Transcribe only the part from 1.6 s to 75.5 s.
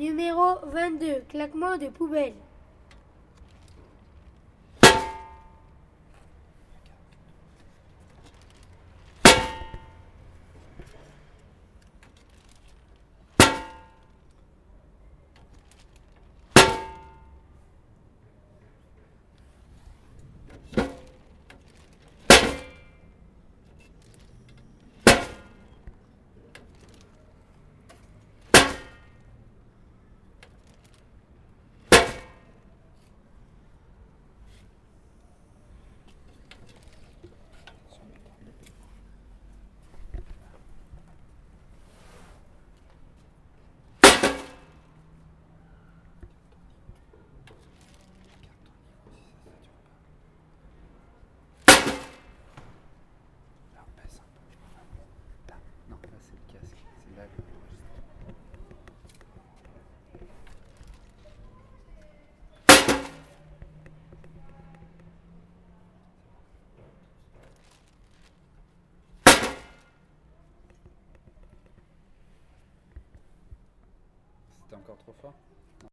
de poubelle. Encore trop fort.